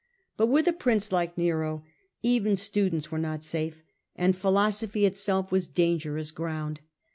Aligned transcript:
But 0.35 0.47
with 0.47 0.65
a 0.67 0.73
prince 0.73 1.11
like 1.11 1.37
Nero 1.37 1.83
even 2.23 2.55
students 2.55 3.11
were 3.11 3.19
not 3.19 3.43
safe, 3.43 3.83
and 4.15 4.35
philosophy 4.35 5.05
itself 5.05 5.51
was 5.51 5.67
dangerous 5.67 6.31
ground. 6.31 6.81